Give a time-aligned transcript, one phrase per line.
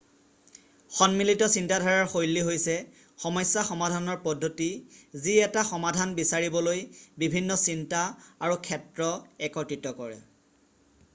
[0.99, 2.77] সন্মিলিত চিন্তাধাৰাৰ শৈলী হৈছে
[3.25, 4.69] সমস্যা সমাধানৰ পদ্ধতি
[5.27, 6.81] যি এটা সমাধান বিচাৰিবলৈ
[7.25, 7.99] বিভিন্ন চিন্তা
[8.49, 9.11] আৰু ক্ষেত্ৰ
[9.49, 10.17] একত্ৰিত কৰে